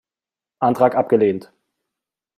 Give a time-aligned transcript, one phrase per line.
[0.57, 1.53] Antrag abgelehnt!